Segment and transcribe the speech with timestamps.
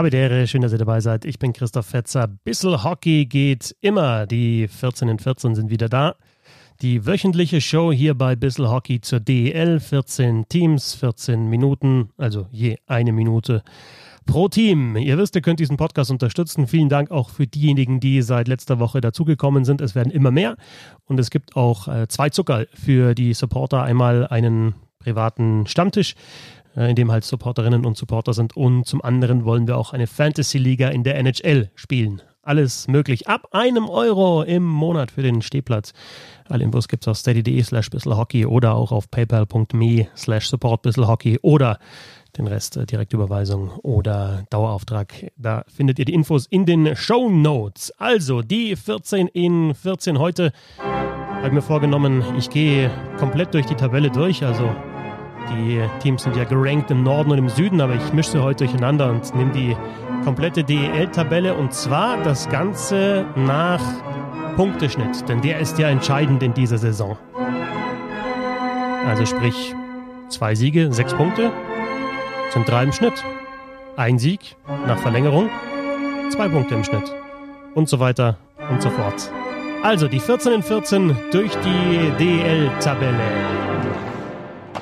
[0.00, 1.26] Habe der Ehre, schön, dass ihr dabei seid.
[1.26, 2.26] Ich bin Christoph Fetzer.
[2.26, 4.26] Bissel Hockey geht immer.
[4.26, 6.14] Die 14 in 14 sind wieder da.
[6.80, 9.78] Die wöchentliche Show hier bei Bissel Hockey zur DEL.
[9.78, 13.62] 14 Teams, 14 Minuten, also je eine Minute
[14.24, 14.96] pro Team.
[14.96, 16.66] Ihr wisst, ihr könnt diesen Podcast unterstützen.
[16.66, 19.82] Vielen Dank auch für diejenigen, die seit letzter Woche dazugekommen sind.
[19.82, 20.56] Es werden immer mehr.
[21.04, 23.82] Und es gibt auch äh, zwei Zucker für die Supporter.
[23.82, 26.14] Einmal einen privaten Stammtisch
[26.74, 28.56] in dem halt Supporterinnen und Supporter sind.
[28.56, 32.22] Und zum anderen wollen wir auch eine Fantasy-Liga in der NHL spielen.
[32.42, 33.28] Alles möglich.
[33.28, 35.92] Ab einem Euro im Monat für den Stehplatz.
[36.48, 41.38] Alle Infos gibt es auf steady.de slash bisselhockey oder auch auf paypal.me slash support bisselhockey
[41.42, 41.78] oder
[42.38, 45.32] den Rest äh, Direktüberweisung oder Dauerauftrag.
[45.36, 47.92] Da findet ihr die Infos in den Show Notes.
[47.98, 54.10] Also die 14 in 14 heute habe mir vorgenommen, ich gehe komplett durch die Tabelle
[54.10, 54.44] durch.
[54.44, 54.74] Also
[55.50, 58.64] die Teams sind ja gerankt im Norden und im Süden, aber ich mische sie heute
[58.64, 59.76] durcheinander und nehme die
[60.24, 63.82] komplette DEL-Tabelle und zwar das Ganze nach
[64.56, 67.16] Punkteschnitt, denn der ist ja entscheidend in dieser Saison.
[69.06, 69.74] Also sprich,
[70.28, 71.50] zwei Siege, sechs Punkte
[72.50, 73.24] sind drei im Schnitt.
[73.96, 74.56] Ein Sieg
[74.86, 75.48] nach Verlängerung,
[76.30, 77.14] zwei Punkte im Schnitt.
[77.74, 78.36] Und so weiter
[78.70, 79.30] und so fort.
[79.82, 83.60] Also die 14 in 14 durch die DEL-Tabelle.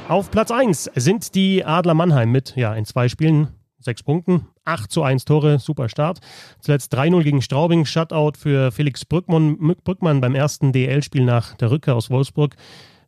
[0.09, 4.91] Auf Platz 1 sind die Adler Mannheim mit, ja, in zwei Spielen sechs Punkten, 8
[4.91, 6.21] zu 1 Tore, super Start.
[6.61, 11.95] Zuletzt 3-0 gegen Straubing, Shutout für Felix Brückmann, Brückmann beim ersten DL-Spiel nach der Rückkehr
[11.95, 12.55] aus Wolfsburg.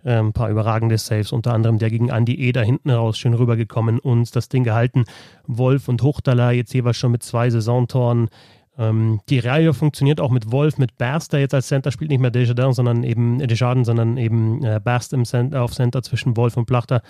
[0.02, 3.98] Ein ähm, paar überragende Saves, unter anderem der gegen Andi Eder hinten raus schön rübergekommen
[3.98, 5.04] und das Ding gehalten.
[5.46, 8.30] Wolf und Hochtaler jetzt jeweils schon mit zwei Saisontoren.
[8.78, 12.30] Ähm, die Reihe funktioniert auch mit Wolf, mit Berster jetzt als Center, spielt nicht mehr
[12.30, 16.66] Desjardins, sondern eben Desjardins, sondern eben äh, Berst im Center, auf Center zwischen Wolf und
[16.66, 17.02] Plachter.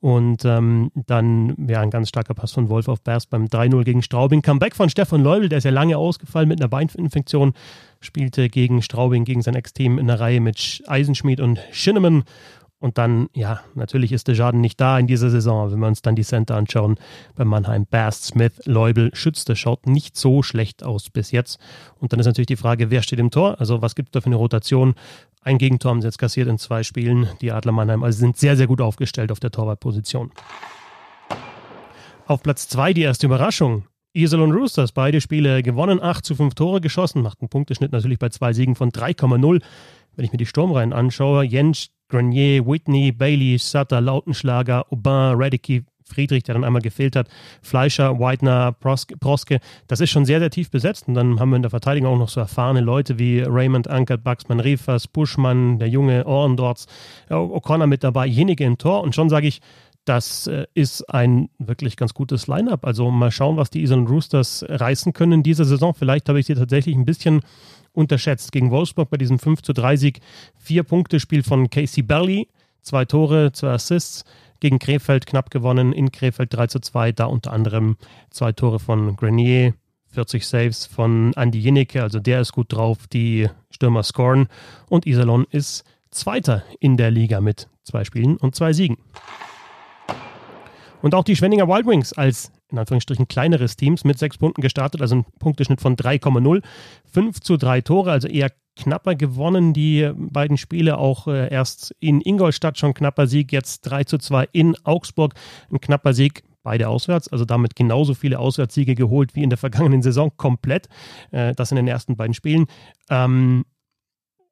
[0.00, 4.02] Und ähm, dann ja ein ganz starker Pass von Wolf auf Berst beim 3-0 gegen
[4.02, 4.42] Straubing.
[4.42, 7.54] Comeback von Stefan Leubel, der ist ja lange ausgefallen mit einer Beininfektion,
[8.00, 12.24] spielte gegen Straubing, gegen sein Ex-Team in der Reihe mit Eisenschmied und Schinnemann.
[12.84, 15.72] Und dann, ja, natürlich ist der Schaden nicht da in dieser Saison.
[15.72, 16.96] Wenn wir uns dann die Center anschauen,
[17.34, 21.58] bei Mannheim, Bast, Smith, Leubel, Schütze, schaut nicht so schlecht aus bis jetzt.
[21.98, 23.58] Und dann ist natürlich die Frage, wer steht im Tor?
[23.58, 24.96] Also was gibt es da für eine Rotation?
[25.40, 28.02] Ein Gegentor haben sie jetzt kassiert in zwei Spielen, die Adler Mannheim.
[28.02, 30.30] Also sind sehr, sehr gut aufgestellt auf der Torwartposition.
[32.26, 33.86] Auf Platz zwei die erste Überraschung.
[34.16, 38.20] Isel und Roosters, beide Spiele gewonnen, 8 zu 5 Tore geschossen, macht einen Punkteschnitt natürlich
[38.20, 39.60] bei zwei Siegen von 3,0.
[40.16, 46.42] Wenn ich mir die Sturmreihen anschaue, Jens Grenier, Whitney, Bailey, Sutter, Lautenschlager, Aubin, Radicki, Friedrich,
[46.42, 47.28] der dann einmal gefehlt hat,
[47.62, 49.60] Fleischer, Whitener, Proske.
[49.88, 51.08] Das ist schon sehr, sehr tief besetzt.
[51.08, 54.22] Und dann haben wir in der Verteidigung auch noch so erfahrene Leute wie Raymond Ankert,
[54.22, 56.86] Buxman, Riefers, Buschmann, der junge Ohrendorts,
[57.30, 59.02] O'Connor mit dabei, jenige im Tor.
[59.02, 59.60] Und schon sage ich,
[60.04, 62.84] das äh, ist ein wirklich ganz gutes Line-up.
[62.84, 65.94] Also mal schauen, was die Island Roosters reißen können in dieser Saison.
[65.94, 67.40] Vielleicht habe ich sie tatsächlich ein bisschen
[67.94, 68.52] unterschätzt.
[68.52, 70.20] Gegen Wolfsburg bei diesem 5 zu 3 Sieg.
[70.58, 72.48] Vier Punkte Spiel von Casey Burley,
[72.82, 74.24] zwei Tore, zwei Assists.
[74.60, 77.96] Gegen Krefeld knapp gewonnen, in Krefeld 3 zu 2, da unter anderem
[78.30, 79.74] zwei Tore von Grenier,
[80.14, 84.48] 40 Saves von Andy Jinnecke, also der ist gut drauf, die Stürmer scoren.
[84.88, 88.96] Und Iserlohn ist Zweiter in der Liga mit zwei Spielen und zwei Siegen.
[91.02, 95.00] Und auch die Schwenninger Wild Wings als in Anführungsstrichen kleineres Teams mit sechs Punkten gestartet,
[95.00, 96.62] also ein Punkteschnitt von 3,0.
[97.12, 99.72] 5 zu 3 Tore, also eher knapper gewonnen.
[99.72, 104.48] Die beiden Spiele auch äh, erst in Ingolstadt schon knapper Sieg, jetzt 3 zu 2
[104.52, 105.34] in Augsburg.
[105.70, 110.02] Ein knapper Sieg beide auswärts, also damit genauso viele Auswärtssiege geholt wie in der vergangenen
[110.02, 110.88] Saison komplett.
[111.30, 112.66] Äh, das in den ersten beiden Spielen.
[113.08, 113.64] Ähm,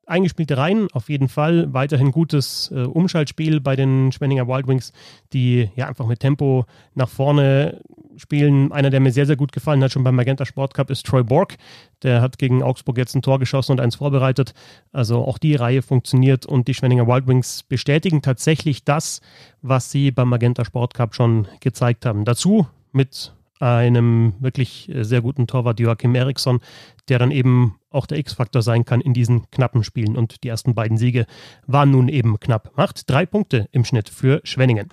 [0.07, 1.73] eingespielte Reihen, auf jeden Fall.
[1.73, 4.93] Weiterhin gutes äh, Umschaltspiel bei den Schwenninger Wild Wings,
[5.33, 7.81] die ja einfach mit Tempo nach vorne
[8.17, 8.73] spielen.
[8.73, 11.23] Einer, der mir sehr, sehr gut gefallen hat, schon beim Magenta Sport Cup, ist Troy
[11.23, 11.57] Borg.
[12.03, 14.55] Der hat gegen Augsburg jetzt ein Tor geschossen und eins vorbereitet.
[14.93, 19.21] Also auch die Reihe funktioniert und die Schwenninger Wild Wings bestätigen tatsächlich das,
[19.61, 22.25] was sie beim Magenta Sport Cup schon gezeigt haben.
[22.25, 23.33] Dazu mit
[23.63, 26.61] einem wirklich sehr guten Torwart Joachim Eriksson,
[27.09, 30.17] der dann eben auch der X-Faktor sein kann in diesen knappen Spielen.
[30.17, 31.27] Und die ersten beiden Siege
[31.67, 32.73] waren nun eben knapp.
[32.77, 34.89] Macht drei Punkte im Schnitt für Schwenningen.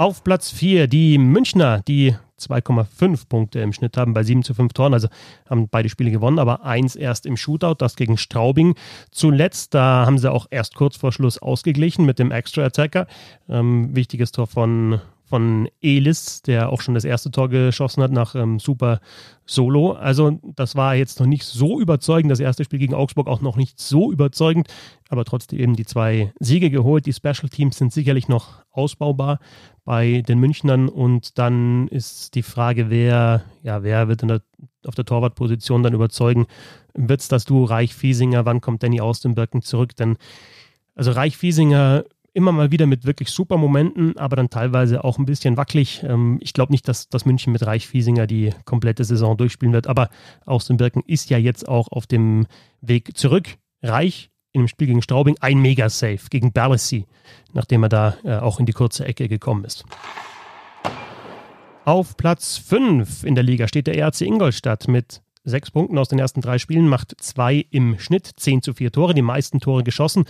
[0.00, 4.72] Auf Platz 4 die Münchner, die 2,5 Punkte im Schnitt haben bei 7 zu 5
[4.72, 4.94] Toren.
[4.94, 5.08] Also
[5.46, 8.76] haben beide Spiele gewonnen, aber eins erst im Shootout, das gegen Straubing.
[9.10, 13.08] Zuletzt, da haben sie auch erst kurz vor Schluss ausgeglichen mit dem Extra Attacker.
[13.46, 18.34] Ähm, wichtiges Tor von von Elis, der auch schon das erste Tor geschossen hat nach
[18.34, 19.00] ähm, super
[19.46, 19.92] Solo.
[19.92, 22.32] Also das war jetzt noch nicht so überzeugend.
[22.32, 24.66] Das erste Spiel gegen Augsburg auch noch nicht so überzeugend,
[25.08, 27.06] aber trotzdem eben die zwei Siege geholt.
[27.06, 29.38] Die Special Teams sind sicherlich noch ausbaubar
[29.84, 34.42] bei den Münchnern und dann ist die Frage, wer, ja, wer wird der,
[34.84, 36.46] auf der Torwartposition dann überzeugen?
[36.94, 38.44] Wird es das du Reich Fiesinger?
[38.46, 39.94] Wann kommt Danny aus dem Birken zurück?
[39.94, 40.16] Denn
[40.96, 45.26] also Reich Fiesinger immer mal wieder mit wirklich super Momenten, aber dann teilweise auch ein
[45.26, 46.02] bisschen wackelig.
[46.02, 49.86] Ähm, ich glaube nicht, dass, dass München mit Reich Fiesinger die komplette Saison durchspielen wird,
[49.86, 50.10] aber
[50.66, 52.46] dem Birken ist ja jetzt auch auf dem
[52.80, 53.56] Weg zurück.
[53.82, 57.06] Reich in dem Spiel gegen Straubing ein Mega-Save gegen Berlessi,
[57.52, 59.84] nachdem er da äh, auch in die kurze Ecke gekommen ist.
[61.84, 66.18] Auf Platz 5 in der Liga steht der ERC Ingolstadt mit sechs Punkten aus den
[66.18, 70.24] ersten drei Spielen, macht zwei im Schnitt, 10 zu 4 Tore, die meisten Tore geschossen.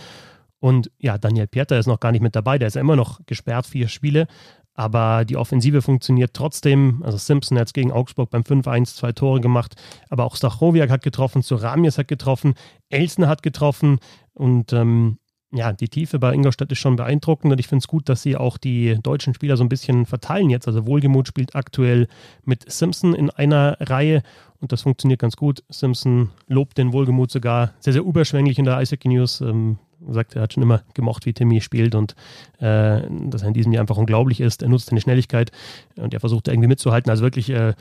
[0.61, 3.19] Und ja, Daniel Pieter ist noch gar nicht mit dabei, der ist ja immer noch
[3.25, 4.27] gesperrt, vier Spiele.
[4.73, 7.01] Aber die Offensive funktioniert trotzdem.
[7.03, 9.75] Also Simpson hat gegen Augsburg beim 5-1 zwei Tore gemacht.
[10.09, 12.53] Aber auch Stachowiak hat getroffen, Soramies hat getroffen,
[12.89, 13.99] Elsner hat getroffen.
[14.33, 15.17] Und ähm,
[15.51, 17.51] ja, die Tiefe bei Ingolstadt ist schon beeindruckend.
[17.51, 20.51] Und ich finde es gut, dass sie auch die deutschen Spieler so ein bisschen verteilen
[20.51, 20.67] jetzt.
[20.67, 22.07] Also Wohlgemut spielt aktuell
[22.45, 24.21] mit Simpson in einer Reihe.
[24.59, 25.63] Und das funktioniert ganz gut.
[25.69, 29.41] Simpson lobt den Wohlgemut sogar sehr, sehr überschwänglich in der Eishockey News.
[29.41, 32.15] Ähm, sagt, er hat schon immer gemocht, wie Timmy spielt und
[32.59, 34.63] äh, dass er in diesem Jahr einfach unglaublich ist.
[34.63, 35.51] Er nutzt seine Schnelligkeit
[35.97, 37.09] und er versucht irgendwie mitzuhalten.
[37.09, 37.73] Also wirklich äh,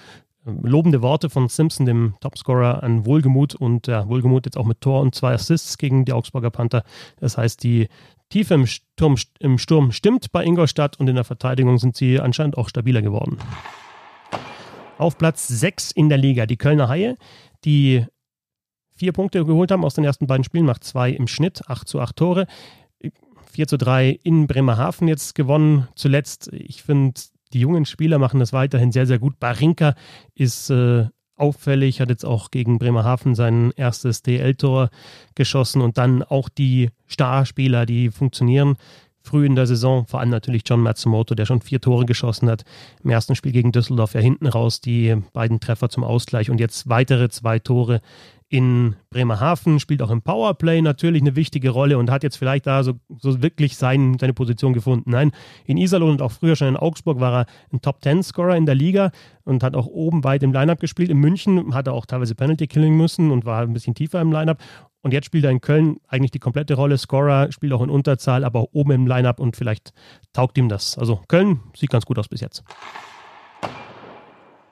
[0.44, 5.00] lobende Worte von Simpson, dem Topscorer, an Wohlgemut und ja, Wohlgemut jetzt auch mit Tor
[5.00, 6.82] und zwei Assists gegen die Augsburger Panther.
[7.19, 7.88] Das heißt, die
[8.31, 12.56] Tiefe im Sturm, im Sturm stimmt bei Ingolstadt und in der Verteidigung sind sie anscheinend
[12.56, 13.38] auch stabiler geworden.
[14.99, 17.17] Auf Platz 6 in der Liga die Kölner Haie,
[17.64, 18.06] die
[19.00, 22.00] vier Punkte geholt haben aus den ersten beiden Spielen, macht zwei im Schnitt, 8 zu
[22.00, 22.47] 8 Tore.
[23.50, 25.88] 4 zu 3 in Bremerhaven jetzt gewonnen.
[25.94, 27.19] Zuletzt, ich finde,
[27.55, 29.41] die jungen Spieler machen das weiterhin sehr, sehr gut.
[29.41, 29.94] Barinka
[30.35, 34.91] ist äh, auffällig, hat jetzt auch gegen Bremerhaven sein erstes DL-Tor
[35.35, 38.76] geschossen und dann auch die Starspieler, die funktionieren
[39.23, 42.64] früh in der Saison, vor allem natürlich John Matsumoto, der schon vier Tore geschossen hat.
[43.03, 46.88] Im ersten Spiel gegen Düsseldorf ja hinten raus die beiden Treffer zum Ausgleich und jetzt
[46.88, 48.03] weitere zwei Tore
[48.50, 52.82] in Bremerhaven, spielt auch im Powerplay natürlich eine wichtige Rolle und hat jetzt vielleicht da
[52.82, 55.12] so, so wirklich sein, seine Position gefunden.
[55.12, 55.31] Nein,
[55.67, 59.12] in Iserlohn und auch früher schon in Augsburg war er ein Top-10-Scorer in der Liga
[59.44, 61.11] und hat auch oben weit im Lineup gespielt.
[61.11, 64.32] In München hat er auch teilweise Penalty killing müssen und war ein bisschen tiefer im
[64.32, 64.58] Lineup.
[65.03, 66.99] Und jetzt spielt er in Köln eigentlich die komplette Rolle.
[66.99, 69.93] Scorer, spielt auch in Unterzahl, aber auch oben im Lineup und vielleicht
[70.32, 70.99] taugt ihm das.
[70.99, 72.64] Also Köln sieht ganz gut aus bis jetzt.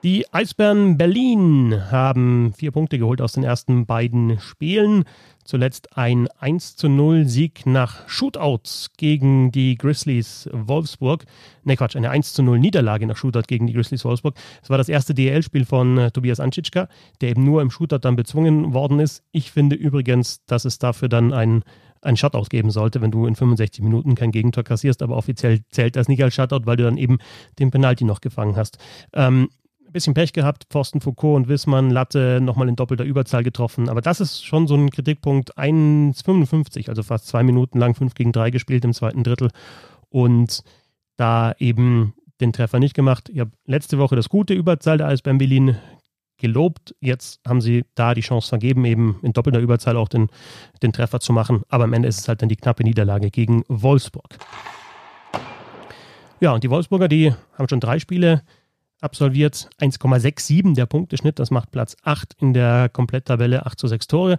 [0.04, 5.02] Die Eisbären Berlin haben vier Punkte geholt aus den ersten beiden Spielen.
[5.44, 11.24] Zuletzt ein 1 zu 0 Sieg nach Shootouts gegen die Grizzlies Wolfsburg.
[11.64, 14.36] Ne, Quatsch, eine 1 zu 0 Niederlage nach Shootout gegen die Grizzlies Wolfsburg.
[14.62, 16.88] Es war das erste DL-Spiel von äh, Tobias Anschitschka,
[17.20, 19.24] der eben nur im Shootout dann bezwungen worden ist.
[19.32, 21.64] Ich finde übrigens, dass es dafür dann ein
[22.00, 25.96] ein Shutout geben sollte, wenn du in 65 Minuten kein Gegentor kassierst, aber offiziell zählt
[25.96, 27.18] das nicht als Shutout, weil du dann eben
[27.58, 28.78] den Penalty noch gefangen hast.
[29.12, 29.48] Ähm,
[29.88, 33.88] ein bisschen Pech gehabt, Pfosten Foucault und Wissmann, Latte nochmal in doppelter Überzahl getroffen.
[33.88, 35.56] Aber das ist schon so ein Kritikpunkt.
[35.58, 39.50] 1,55, also fast zwei Minuten lang 5 gegen 3 gespielt im zweiten Drittel.
[40.11, 40.62] Und
[41.17, 43.31] da eben den Treffer nicht gemacht.
[43.31, 45.76] Ich habe letzte Woche das gute Überzahl der Eisbären Berlin
[46.37, 46.94] gelobt.
[47.00, 50.29] Jetzt haben sie da die Chance vergeben, eben in doppelter Überzahl auch den,
[50.82, 51.62] den Treffer zu machen.
[51.69, 54.39] Aber am Ende ist es halt dann die knappe Niederlage gegen Wolfsburg.
[56.41, 58.43] Ja, und die Wolfsburger, die haben schon drei Spiele
[59.00, 59.69] absolviert.
[59.81, 64.38] 1,67 der Punkteschnitt, das macht Platz 8 in der Kompletttabelle, 8 zu 6 Tore.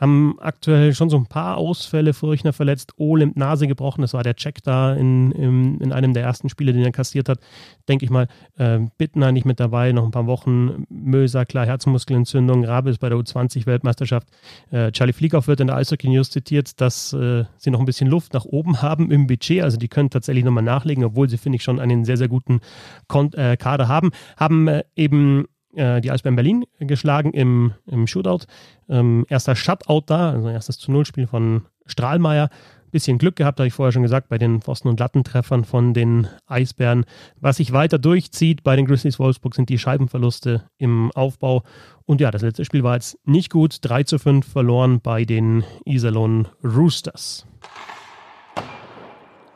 [0.00, 4.34] Haben aktuell schon so ein paar Ausfälle, Furchner verletzt, Olim Nase gebrochen, das war der
[4.34, 7.38] Check da in, in, in, einem der ersten Spiele, den er kassiert hat.
[7.86, 8.26] Denke ich mal,
[8.56, 13.18] äh, Bittner nicht mit dabei, noch ein paar Wochen, Möser, klar, Herzmuskelentzündung, Rabe bei der
[13.18, 14.28] U20-Weltmeisterschaft.
[14.70, 18.08] Äh, Charlie Fliegauf wird in der Eishockey News zitiert, dass äh, sie noch ein bisschen
[18.08, 21.56] Luft nach oben haben im Budget, also die können tatsächlich nochmal nachlegen, obwohl sie, finde
[21.56, 22.60] ich, schon einen sehr, sehr guten
[23.06, 24.12] Kon äh, Kader haben.
[24.38, 28.46] Haben äh, eben äh, die Eisbären Berlin geschlagen im, im Shootout.
[28.88, 32.48] Ähm, erster Shutout da, also erstes zu Null-Spiel von Strahlmeier.
[32.90, 36.26] Bisschen Glück gehabt, habe ich vorher schon gesagt, bei den Pfosten- und Lattentreffern von den
[36.48, 37.04] Eisbären.
[37.40, 41.62] Was sich weiter durchzieht bei den Grizzlies Wolfsburg sind die Scheibenverluste im Aufbau.
[42.04, 43.78] Und ja, das letzte Spiel war jetzt nicht gut.
[43.82, 47.46] 3 zu 5 verloren bei den Iserlohn Roosters.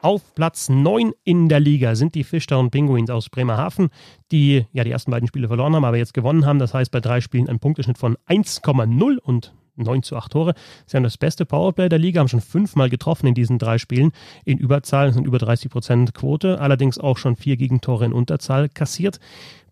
[0.04, 3.88] Auf Platz 9 in der Liga sind die Fishtown Penguins aus Bremerhaven,
[4.30, 6.58] die ja die ersten beiden Spiele verloren haben, aber jetzt gewonnen haben.
[6.58, 10.54] Das heißt bei drei Spielen ein Punkteschnitt von 1,0 und 9 zu 8 Tore.
[10.87, 14.12] Sie haben das beste Powerplay der Liga, haben schon fünfmal getroffen in diesen drei Spielen
[14.45, 19.21] in Überzahl, sind über 30 Prozent Quote, allerdings auch schon vier Gegentore in Unterzahl kassiert.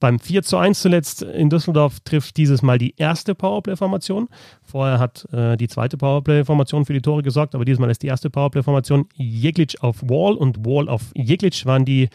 [0.02, 4.28] Beim 4 zu 1 zuletzt in Düsseldorf trifft dieses Mal die erste Powerplay-Formation.
[4.60, 8.08] Vorher hat äh, die zweite Powerplay-Formation für die Tore gesorgt, aber dieses Mal ist die
[8.08, 12.08] erste Powerplay-Formation Jeglic auf Wall und Wall auf Jeglic waren die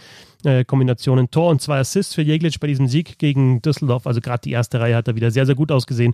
[0.43, 4.05] äh, Kombinationen Tor und zwei Assists für Jeglic bei diesem Sieg gegen Düsseldorf.
[4.05, 6.13] Also gerade die erste Reihe hat da wieder sehr, sehr gut ausgesehen.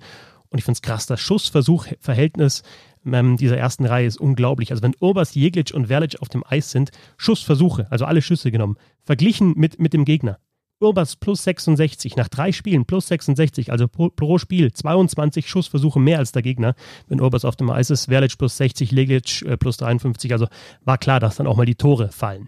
[0.53, 2.61] Und ich finde es krass, das Schussversuch-Verhältnis
[3.11, 4.69] ähm, dieser ersten Reihe ist unglaublich.
[4.69, 8.77] Also wenn Urbas, Jeglic und Verlic auf dem Eis sind, Schussversuche, also alle Schüsse genommen,
[9.03, 10.37] verglichen mit, mit dem Gegner.
[10.79, 16.19] Urbas plus 66, nach drei Spielen plus 66, also pro, pro, Spiel 22 Schussversuche mehr
[16.19, 16.75] als der Gegner,
[17.07, 18.05] wenn Urbas auf dem Eis ist.
[18.05, 20.45] Verlic plus 60, Legic äh, plus 53, also
[20.85, 22.47] war klar, dass dann auch mal die Tore fallen.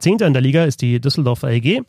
[0.00, 1.80] Zehnter in der Liga ist die Düsseldorfer EG.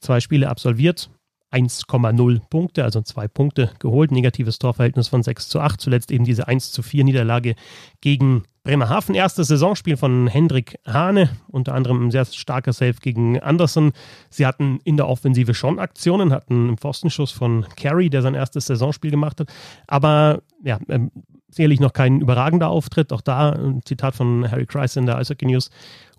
[0.00, 1.10] Zwei Spiele absolviert,
[1.52, 6.48] 1,0 Punkte, also zwei Punkte geholt, negatives Torverhältnis von 6 zu 8, zuletzt eben diese
[6.48, 7.54] 1 zu 4 Niederlage
[8.00, 9.14] gegen Bremerhaven.
[9.14, 13.92] Erstes Saisonspiel von Hendrik Hane, unter anderem ein sehr starker Save gegen Anderson.
[14.28, 18.66] Sie hatten in der Offensive schon Aktionen, hatten einen Pfostenschuss von Carey, der sein erstes
[18.66, 19.48] Saisonspiel gemacht hat,
[19.86, 21.12] aber ja, ähm,
[21.48, 23.12] sicherlich noch kein überragender Auftritt.
[23.12, 25.70] Auch da ein Zitat von Harry Kreis in der Eishockey News.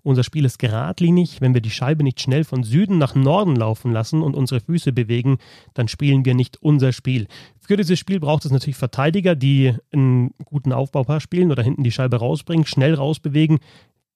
[0.02, 1.40] Unser Spiel ist geradlinig.
[1.40, 4.92] Wenn wir die Scheibe nicht schnell von Süden nach Norden laufen lassen und unsere Füße
[4.92, 5.38] bewegen,
[5.74, 7.26] dann spielen wir nicht unser Spiel.
[7.58, 11.92] Für dieses Spiel braucht es natürlich Verteidiger, die einen guten Aufbaupaar spielen oder hinten die
[11.92, 13.58] Scheibe rausbringen, schnell rausbewegen.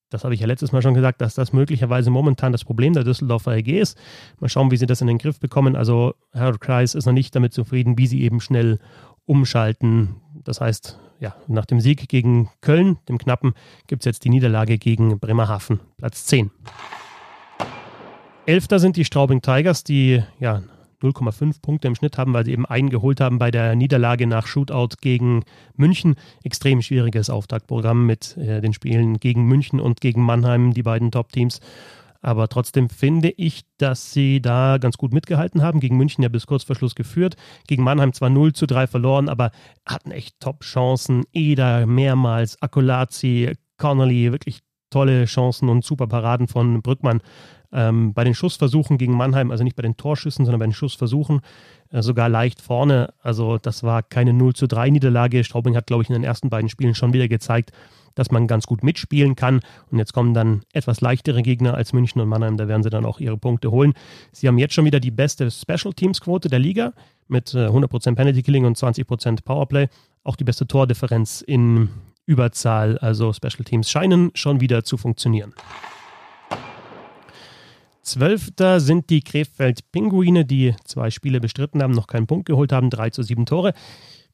[0.08, 3.04] Das habe ich ja letztes Mal schon gesagt, dass das möglicherweise momentan das Problem der
[3.04, 3.98] Düsseldorfer EG ist.
[4.40, 5.74] Mal schauen, wie sie das in den Griff bekommen.
[5.74, 8.78] Also Herr Kreis ist noch nicht damit zufrieden, wie sie eben schnell
[9.24, 10.16] umschalten.
[10.44, 13.54] Das heißt, ja, nach dem Sieg gegen Köln, dem Knappen,
[13.86, 16.50] gibt es jetzt die Niederlage gegen Bremerhaven, Platz 10.
[18.44, 20.62] Elfter sind die Straubing Tigers, die ja
[21.02, 24.46] 0,5 Punkte im Schnitt haben, weil sie eben einen geholt haben bei der Niederlage nach
[24.46, 25.44] Shootout gegen
[25.76, 26.16] München.
[26.44, 31.60] Extrem schwieriges Auftaktprogramm mit äh, den Spielen gegen München und gegen Mannheim, die beiden Top-Teams.
[32.22, 35.80] Aber trotzdem finde ich, dass sie da ganz gut mitgehalten haben.
[35.80, 37.34] Gegen München ja bis kurz vor Schluss geführt.
[37.66, 39.50] Gegen Mannheim zwar 0 zu 3 verloren, aber
[39.84, 41.24] hatten echt Top-Chancen.
[41.32, 44.60] Eder mehrmals, Akolazzi, Connolly, wirklich
[44.90, 47.20] tolle Chancen und super Paraden von Brückmann.
[47.72, 51.40] Ähm, bei den Schussversuchen gegen Mannheim, also nicht bei den Torschüssen, sondern bei den Schussversuchen,
[51.90, 53.14] äh, sogar leicht vorne.
[53.20, 55.42] Also das war keine 0 zu 3 Niederlage.
[55.42, 57.72] Straubing hat, glaube ich, in den ersten beiden Spielen schon wieder gezeigt,
[58.14, 59.60] dass man ganz gut mitspielen kann.
[59.90, 62.56] Und jetzt kommen dann etwas leichtere Gegner als München und Mannheim.
[62.56, 63.94] Da werden sie dann auch ihre Punkte holen.
[64.32, 66.92] Sie haben jetzt schon wieder die beste Special Teams Quote der Liga
[67.28, 69.88] mit 100% äh, Penalty Killing und 20% Powerplay.
[70.24, 71.88] Auch die beste Tordifferenz in
[72.26, 72.98] Überzahl.
[72.98, 75.54] Also Special Teams scheinen schon wieder zu funktionieren.
[78.02, 83.10] Zwölfter sind die Krefeld-Pinguine, die zwei Spiele bestritten haben, noch keinen Punkt geholt haben, 3
[83.10, 83.74] zu 7 Tore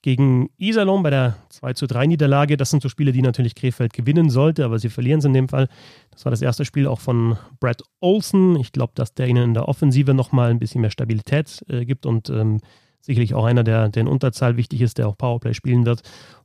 [0.02, 2.56] gegen Iserlohn bei der 2 zu 3 Niederlage.
[2.56, 5.48] Das sind so Spiele, die natürlich Krefeld gewinnen sollte, aber sie verlieren es in dem
[5.48, 5.68] Fall.
[6.10, 8.56] Das war das erste Spiel auch von Brad Olsen.
[8.56, 12.06] Ich glaube, dass der ihnen in der Offensive nochmal ein bisschen mehr Stabilität äh, gibt
[12.06, 12.58] und ähm,
[13.00, 16.02] sicherlich auch einer, der, der in Unterzahl wichtig ist, der auch Powerplay spielen wird.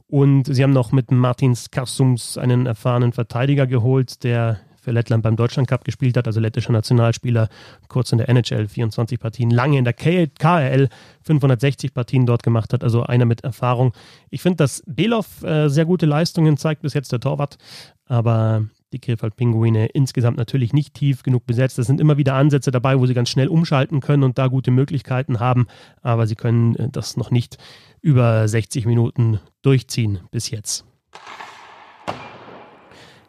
[0.07, 5.35] Und sie haben noch mit Martin Skarsums einen erfahrenen Verteidiger geholt, der für Lettland beim
[5.35, 7.49] Deutschland Cup gespielt hat, also lettischer Nationalspieler,
[7.87, 10.89] kurz in der NHL 24 Partien, lange in der KRL
[11.21, 13.93] 560 Partien dort gemacht hat, also einer mit Erfahrung.
[14.29, 17.57] Ich finde, dass Belov äh, sehr gute Leistungen zeigt bis jetzt der Torwart,
[18.05, 21.79] aber die Krefeld-Pinguine insgesamt natürlich nicht tief genug besetzt.
[21.79, 24.71] Es sind immer wieder Ansätze dabei, wo sie ganz schnell umschalten können und da gute
[24.71, 25.67] Möglichkeiten haben,
[26.01, 27.57] aber sie können äh, das noch nicht
[28.01, 30.85] über 60 Minuten durchziehen bis jetzt.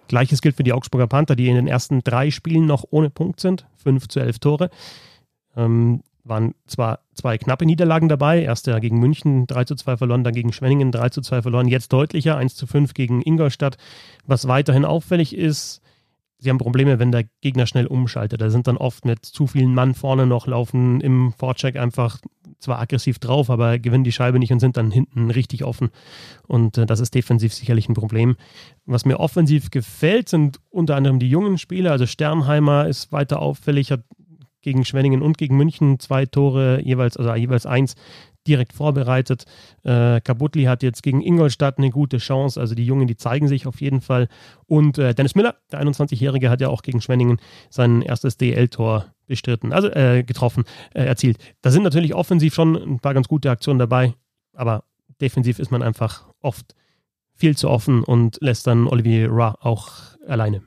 [0.09, 3.41] Gleiches gilt für die Augsburger Panther, die in den ersten drei Spielen noch ohne Punkt
[3.41, 3.67] sind.
[3.83, 4.71] 5 zu 11 Tore.
[5.57, 8.43] Ähm, waren zwar zwei knappe Niederlagen dabei.
[8.43, 11.69] Erst ja gegen München 3 zu 2 verloren, dann gegen Schwenningen 3 zu 2 verloren.
[11.69, 13.77] Jetzt deutlicher 1 zu 5 gegen Ingolstadt.
[14.27, 15.83] Was weiterhin auffällig ist,
[16.45, 18.41] sie haben Probleme, wenn der Gegner schnell umschaltet.
[18.41, 22.21] Da sind dann oft mit zu vielen Mann vorne noch, laufen im Vorcheck einfach
[22.61, 25.91] zwar aggressiv drauf, aber gewinnen die Scheibe nicht und sind dann hinten richtig offen.
[26.47, 28.37] Und äh, das ist defensiv sicherlich ein Problem.
[28.85, 31.93] Was mir offensiv gefällt, sind unter anderem die jungen Spieler.
[31.93, 34.05] Also Sternheimer ist weiter auffällig, hat
[34.61, 37.97] gegen Schwenningen und gegen München zwei Tore jeweils, also jeweils eins
[38.47, 39.45] direkt vorbereitet.
[39.83, 42.61] Äh, Kabutli hat jetzt gegen Ingolstadt eine gute Chance.
[42.61, 44.29] Also die Jungen, die zeigen sich auf jeden Fall.
[44.67, 47.39] Und äh, Dennis Miller, der 21-Jährige, hat ja auch gegen Schwenningen
[47.71, 51.39] sein erstes DL-Tor bestritten, also äh, getroffen, äh, erzielt.
[51.63, 54.15] Da sind natürlich offensiv schon ein paar ganz gute Aktionen dabei,
[54.53, 54.85] aber
[55.21, 56.75] defensiv ist man einfach oft
[57.35, 59.91] viel zu offen und lässt dann Olivier Ra auch
[60.27, 60.63] alleine.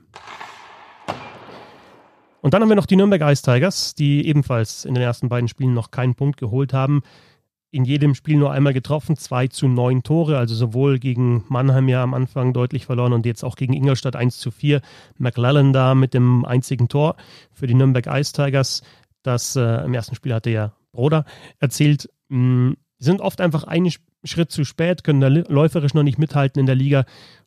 [2.40, 5.48] Und dann haben wir noch die Nürnberg Ice Tigers, die ebenfalls in den ersten beiden
[5.48, 7.02] Spielen noch keinen Punkt geholt haben.
[7.70, 12.02] In jedem Spiel nur einmal getroffen, 2 zu 9 Tore, also sowohl gegen Mannheim ja
[12.02, 14.80] am Anfang deutlich verloren und jetzt auch gegen Ingolstadt 1 zu 4.
[15.18, 17.16] McLellan da mit dem einzigen Tor
[17.52, 18.82] für die Nürnberg Ice Tigers.
[19.22, 21.24] Das äh, im ersten Spiel hatte ja Broder
[21.58, 22.08] erzählt.
[22.28, 23.92] Mh, mm, sind oft einfach einen
[24.24, 27.04] Schritt zu spät, können da läuferisch noch nicht mithalten in der Liga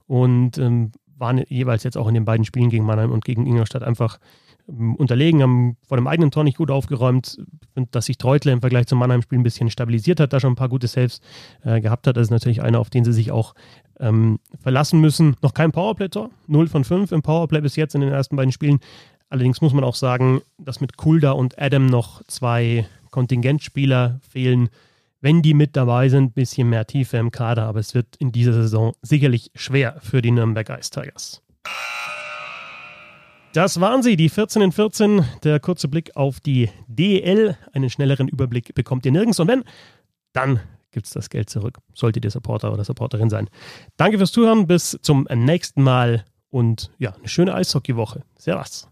[0.08, 3.84] und ähm, waren jeweils jetzt auch in den beiden Spielen gegen Mannheim und gegen Ingolstadt
[3.84, 4.20] einfach
[4.68, 7.38] ähm, unterlegen, haben vor dem eigenen Tor nicht gut aufgeräumt.
[7.82, 10.56] Und dass sich Treutle im Vergleich zum Mannheim-Spiel ein bisschen stabilisiert hat, da schon ein
[10.56, 11.20] paar gute Saves
[11.64, 12.16] äh, gehabt hat.
[12.16, 13.56] Das ist natürlich einer, auf den sie sich auch
[14.00, 15.36] ähm, verlassen müssen.
[15.42, 18.80] Noch kein Powerplay-Tor, 0 von 5 im Powerplay bis jetzt in den ersten beiden Spielen.
[19.30, 24.70] Allerdings muss man auch sagen, dass mit Kulda und Adam noch zwei Kontingentspieler fehlen.
[25.22, 28.32] Wenn die mit dabei sind, ein bisschen mehr Tiefe im Kader, aber es wird in
[28.32, 31.42] dieser Saison sicherlich schwer für die Nürnberg Ice Tigers.
[33.54, 35.26] Das waren sie, die 14 in 14.
[35.44, 37.58] Der kurze Blick auf die DL.
[37.74, 39.42] Einen schnelleren Überblick bekommt ihr nirgends.
[39.42, 39.66] Und wenn,
[40.32, 41.80] dann gibt es das Geld zurück.
[41.94, 43.50] Solltet ihr Supporter oder Supporterin sein.
[43.98, 44.68] Danke fürs Zuhören.
[44.68, 46.24] Bis zum nächsten Mal.
[46.50, 48.24] Und ja, eine schöne Eishockeywoche.
[48.38, 48.91] Servus.